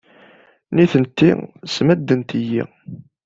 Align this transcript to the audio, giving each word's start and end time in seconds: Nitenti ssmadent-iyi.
Nitenti 0.73 1.29
ssmadent-iyi. 1.65 2.61